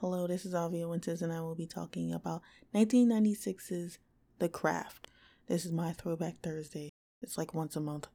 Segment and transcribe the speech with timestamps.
[0.00, 3.98] Hello, this is Avia Winters, and I will be talking about 1996's
[4.38, 5.08] The Craft.
[5.48, 6.90] This is my throwback Thursday.
[7.20, 8.06] It's like once a month,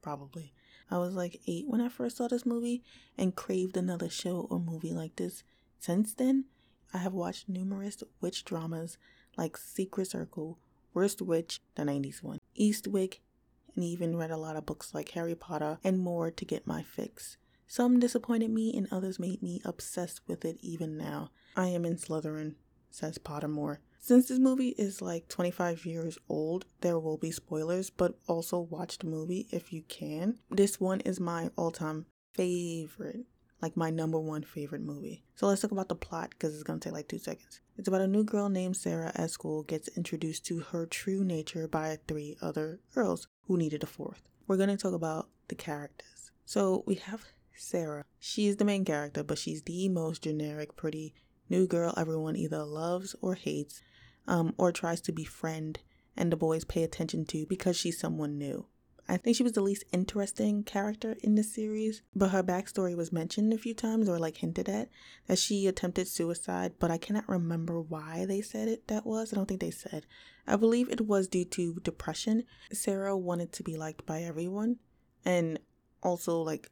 [0.00, 0.52] probably.
[0.92, 2.84] I was like eight when I first saw this movie
[3.18, 5.42] and craved another show or movie like this.
[5.80, 6.44] Since then,
[6.92, 8.96] I have watched numerous witch dramas
[9.36, 10.60] like Secret Circle,
[10.92, 13.18] Worst Witch, the 90s one, Eastwick,
[13.74, 16.84] and even read a lot of books like Harry Potter and more to get my
[16.84, 17.38] fix.
[17.66, 21.30] Some disappointed me and others made me obsessed with it even now.
[21.56, 22.54] I am in Slytherin,
[22.90, 23.78] says Pottermore.
[23.98, 28.98] Since this movie is like 25 years old, there will be spoilers, but also watch
[28.98, 30.38] the movie if you can.
[30.50, 33.24] This one is my all time favorite,
[33.62, 35.24] like my number one favorite movie.
[35.36, 37.60] So let's talk about the plot because it's gonna take like two seconds.
[37.78, 41.66] It's about a new girl named Sarah at school gets introduced to her true nature
[41.66, 44.22] by three other girls who needed a fourth.
[44.46, 46.30] We're gonna talk about the characters.
[46.44, 47.24] So we have
[47.56, 48.04] Sarah.
[48.18, 51.14] She's the main character, but she's the most generic, pretty
[51.48, 53.82] new girl everyone either loves or hates,
[54.26, 55.80] um, or tries to befriend,
[56.16, 58.66] and the boys pay attention to because she's someone new.
[59.06, 63.12] I think she was the least interesting character in the series, but her backstory was
[63.12, 64.88] mentioned a few times or like hinted at
[65.26, 69.32] that she attempted suicide, but I cannot remember why they said it that was.
[69.32, 70.06] I don't think they said.
[70.46, 72.44] I believe it was due to depression.
[72.72, 74.78] Sarah wanted to be liked by everyone
[75.24, 75.58] and
[76.02, 76.70] also like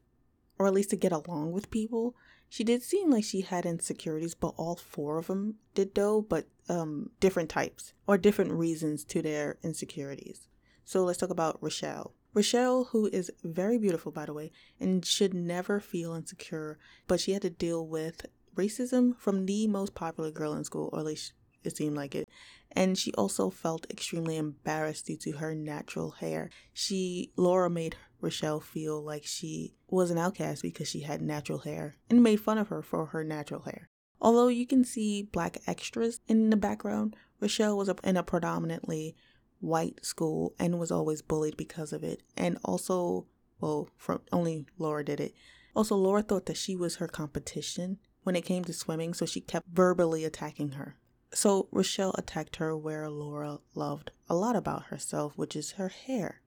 [0.62, 2.14] or at least to get along with people.
[2.48, 6.46] She did seem like she had insecurities, but all four of them did though, but
[6.68, 10.48] um, different types or different reasons to their insecurities.
[10.84, 12.14] So let's talk about Rochelle.
[12.32, 17.32] Rochelle, who is very beautiful, by the way, and should never feel insecure, but she
[17.32, 21.32] had to deal with racism from the most popular girl in school, or at least
[21.64, 22.28] it seemed like it.
[22.70, 26.50] And she also felt extremely embarrassed due to her natural hair.
[26.72, 31.96] She, Laura made Rochelle feel like she was an outcast because she had natural hair
[32.08, 33.88] and made fun of her for her natural hair.
[34.20, 39.16] Although you can see black extras in the background, Rochelle was in a predominantly
[39.60, 42.22] white school and was always bullied because of it.
[42.36, 43.26] And also,
[43.60, 45.34] well, from only Laura did it.
[45.74, 49.40] Also, Laura thought that she was her competition when it came to swimming, so she
[49.40, 50.96] kept verbally attacking her.
[51.34, 56.42] So Rochelle attacked her where Laura loved a lot about herself, which is her hair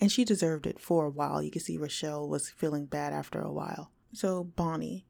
[0.00, 1.42] and she deserved it for a while.
[1.42, 3.90] You can see Rochelle was feeling bad after a while.
[4.12, 5.06] So, Bonnie.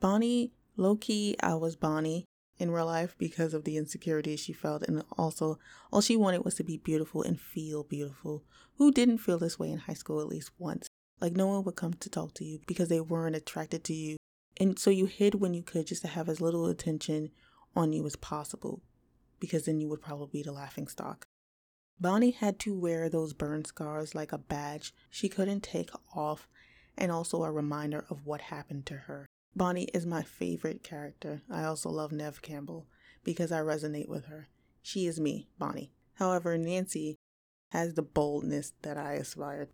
[0.00, 2.24] Bonnie, low key, I was Bonnie
[2.58, 5.58] in real life because of the insecurities she felt, and also
[5.92, 8.44] all she wanted was to be beautiful and feel beautiful.
[8.76, 10.86] Who didn't feel this way in high school at least once?
[11.20, 14.16] Like, no one would come to talk to you because they weren't attracted to you.
[14.58, 17.30] And so you hid when you could just to have as little attention
[17.74, 18.82] on you as possible
[19.38, 21.24] because then you would probably be the laughing stock.
[21.98, 26.48] Bonnie had to wear those burn scars like a badge she couldn't take off
[26.96, 29.26] and also a reminder of what happened to her.
[29.54, 31.42] Bonnie is my favorite character.
[31.50, 32.86] I also love Neve Campbell
[33.24, 34.48] because I resonate with her.
[34.82, 35.92] She is me, Bonnie.
[36.14, 37.16] However, Nancy
[37.70, 39.68] has the boldness that I aspire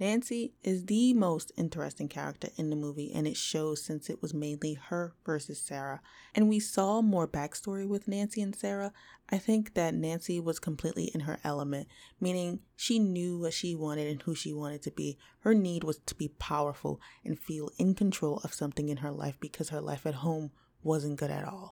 [0.00, 4.34] Nancy is the most interesting character in the movie, and it shows since it was
[4.34, 6.00] mainly her versus Sarah.
[6.34, 8.92] And we saw more backstory with Nancy and Sarah.
[9.30, 11.88] I think that Nancy was completely in her element,
[12.20, 15.18] meaning she knew what she wanted and who she wanted to be.
[15.40, 19.38] Her need was to be powerful and feel in control of something in her life
[19.40, 20.50] because her life at home
[20.82, 21.70] wasn't good at all.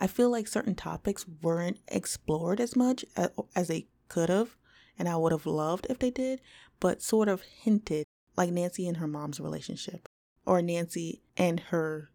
[0.00, 4.56] I feel like certain topics weren't explored as much uh, as they could have
[4.98, 6.40] and I would have loved if they did,
[6.80, 8.04] but sort of hinted
[8.36, 10.08] like Nancy and her mom's relationship,
[10.46, 12.10] or Nancy and her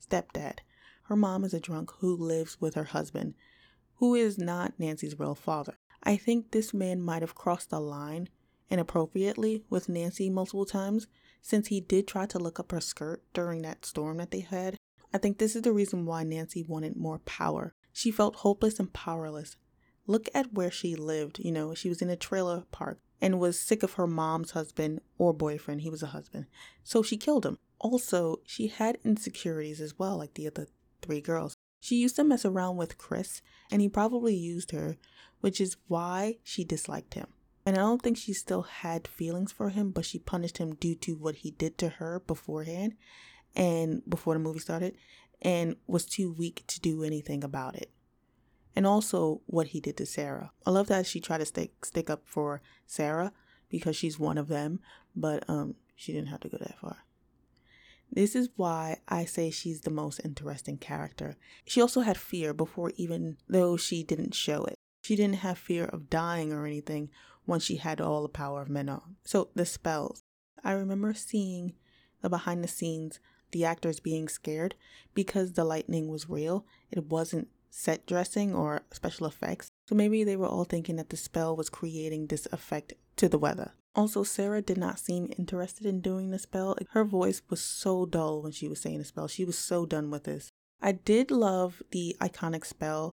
[0.00, 0.58] stepdad.
[1.04, 3.34] Her mom is a drunk who lives with her husband,
[3.96, 5.76] who is not Nancy's real father.
[6.02, 8.28] I think this man might have crossed the line
[8.70, 11.06] inappropriately with Nancy multiple times
[11.42, 14.76] since he did try to look up her skirt during that storm that they had.
[15.14, 17.72] I think this is the reason why Nancy wanted more power.
[17.92, 19.56] She felt hopeless and powerless
[20.06, 21.38] Look at where she lived.
[21.38, 25.00] You know, she was in a trailer park and was sick of her mom's husband
[25.18, 25.80] or boyfriend.
[25.80, 26.46] He was a husband.
[26.84, 27.58] So she killed him.
[27.78, 30.68] Also, she had insecurities as well, like the other
[31.02, 31.56] three girls.
[31.80, 34.96] She used to mess around with Chris, and he probably used her,
[35.40, 37.26] which is why she disliked him.
[37.64, 40.94] And I don't think she still had feelings for him, but she punished him due
[40.96, 42.94] to what he did to her beforehand
[43.54, 44.96] and before the movie started,
[45.42, 47.90] and was too weak to do anything about it
[48.76, 50.52] and also what he did to Sarah.
[50.66, 53.32] I love that she tried to stick stick up for Sarah
[53.68, 54.80] because she's one of them,
[55.16, 56.98] but um she didn't have to go that far.
[58.12, 61.36] This is why I say she's the most interesting character.
[61.64, 64.76] She also had fear before even though she didn't show it.
[65.02, 67.10] She didn't have fear of dying or anything
[67.46, 69.16] once she had all the power of Manon.
[69.24, 70.20] So the spells.
[70.62, 71.74] I remember seeing
[72.20, 73.20] the behind the scenes
[73.52, 74.74] the actors being scared
[75.14, 76.66] because the lightning was real.
[76.90, 79.68] It wasn't set dressing or special effects.
[79.86, 83.38] So maybe they were all thinking that the spell was creating this effect to the
[83.38, 83.74] weather.
[83.94, 86.74] Also, Sarah did not seem interested in doing the spell.
[86.90, 89.28] Her voice was so dull when she was saying the spell.
[89.28, 90.48] She was so done with this.
[90.80, 93.10] I did love the iconic spell,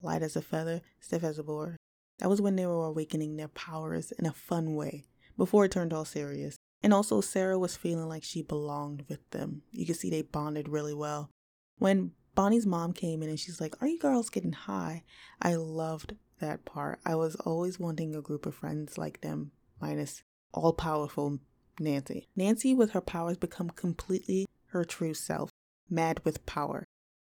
[0.00, 1.76] light as a feather, stiff as a board.
[2.18, 5.04] That was when they were awakening their powers in a fun way,
[5.36, 6.56] before it turned all serious.
[6.82, 9.62] And also, Sarah was feeling like she belonged with them.
[9.72, 11.30] You could see they bonded really well.
[11.78, 15.04] When Bonnie's mom came in and she's like, Are you girls getting high?
[15.40, 17.00] I loved that part.
[17.04, 20.22] I was always wanting a group of friends like them, minus
[20.52, 21.40] all powerful
[21.80, 22.28] Nancy.
[22.36, 25.50] Nancy, with her powers, become completely her true self,
[25.88, 26.84] mad with power,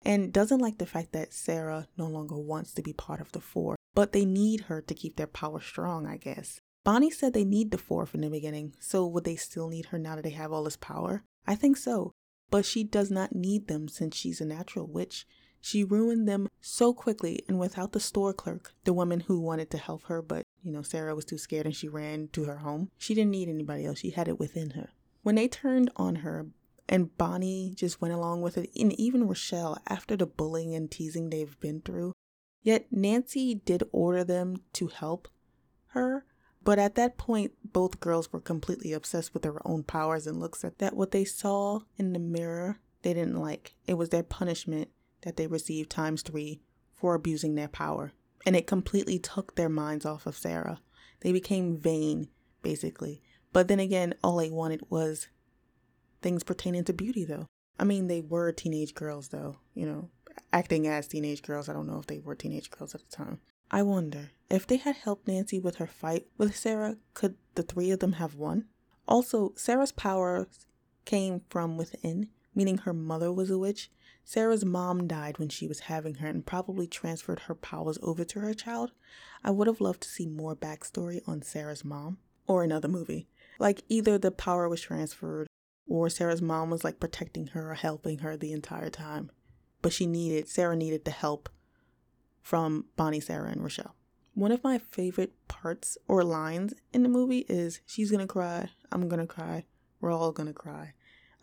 [0.05, 3.41] and doesn't like the fact that Sarah no longer wants to be part of the
[3.41, 6.61] four, but they need her to keep their power strong, I guess.
[6.85, 9.99] Bonnie said they need the four from the beginning, so would they still need her
[9.99, 11.25] now that they have all this power?
[11.47, 12.13] I think so
[12.51, 15.27] but she does not need them since she's a natural witch.
[15.61, 19.79] She ruined them so quickly and without the store clerk, the woman who wanted to
[19.79, 22.91] help her, but you know, Sarah was too scared and she ran to her home.
[22.99, 24.91] She didn't need anybody else, she had it within her.
[25.23, 26.47] When they turned on her,
[26.89, 31.31] and Bonnie just went along with it, and even Rochelle, after the bullying and teasing
[31.31, 32.13] they've been through.
[32.63, 35.29] Yet Nancy did order them to help
[35.89, 36.27] her,
[36.63, 40.65] but at that point, both girls were completely obsessed with their own powers and looks
[40.65, 43.75] at that what they saw in the mirror they didn't like.
[43.87, 44.91] It was their punishment
[45.23, 46.61] that they received times three
[46.95, 48.13] for abusing their power.
[48.47, 50.81] And it completely took their minds off of Sarah.
[51.21, 52.29] They became vain,
[52.63, 53.23] basically.
[53.53, 55.29] But then again, all they wanted was
[56.23, 57.47] things pertaining to beauty, though.
[57.79, 60.11] I mean, they were teenage girls, though, you know,
[60.53, 61.69] acting as teenage girls.
[61.69, 63.41] I don't know if they were teenage girls at the time.
[63.71, 67.91] I wonder if they had helped Nancy with her fight with Sarah, could the three
[67.93, 68.67] of them have won?
[69.07, 70.67] Also, Sarah's powers
[71.05, 73.91] came from within, meaning her mother was a witch.
[74.25, 78.41] Sarah's mom died when she was having her and probably transferred her powers over to
[78.41, 78.93] her child.
[79.45, 83.29] I would have loved to see more backstory on Sarah's mom or another movie.
[83.59, 85.47] Like either the power was transferred
[85.87, 89.31] or Sarah's mom was like protecting her or helping her the entire time.
[89.83, 91.49] But she needed, Sarah needed the help
[92.51, 93.95] from Bonnie, Sarah, and Rochelle.
[94.35, 99.09] One of my favorite parts or lines in the movie is she's gonna cry, I'm
[99.09, 99.67] gonna cry,
[100.01, 100.95] we're all gonna cry.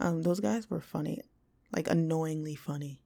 [0.01, 1.21] Um, those guys were funny,
[1.74, 3.00] like annoyingly funny.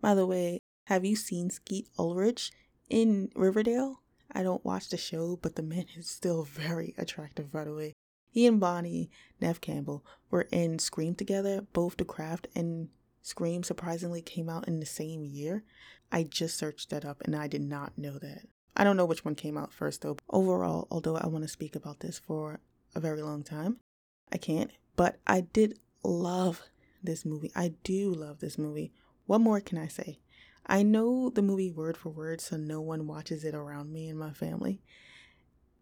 [0.00, 2.52] By the way, have you seen Skeet Ulrich
[2.88, 4.02] in Riverdale?
[4.30, 7.92] I don't watch the show, but the man is still very attractive, by the way.
[8.30, 9.10] He and Bonnie,
[9.40, 12.90] Neve Campbell, were in Scream together, both The Craft and
[13.22, 15.62] Scream surprisingly came out in the same year.
[16.10, 18.46] I just searched that up and I did not know that.
[18.76, 20.16] I don't know which one came out first though.
[20.28, 22.60] Overall, although I want to speak about this for
[22.94, 23.78] a very long time,
[24.32, 24.70] I can't.
[24.96, 26.62] But I did love
[27.02, 27.52] this movie.
[27.54, 28.92] I do love this movie.
[29.26, 30.18] What more can I say?
[30.66, 34.18] I know the movie word for word, so no one watches it around me and
[34.18, 34.80] my family.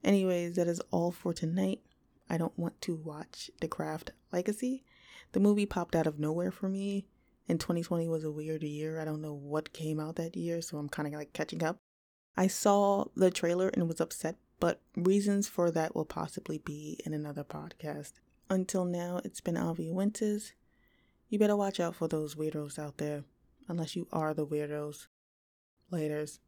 [0.02, 1.80] Anyways, that is all for tonight.
[2.28, 4.84] I don't want to watch The Craft Legacy.
[5.32, 7.06] The movie popped out of nowhere for me
[7.50, 9.00] and 2020 was a weird year.
[9.00, 11.78] I don't know what came out that year, so I'm kind of like catching up.
[12.36, 17.12] I saw the trailer and was upset, but reasons for that will possibly be in
[17.12, 18.12] another podcast.
[18.48, 20.52] Until now, it's been Avi Winters.
[21.28, 23.24] You better watch out for those weirdos out there,
[23.68, 25.08] unless you are the weirdos.
[25.92, 26.38] Laters.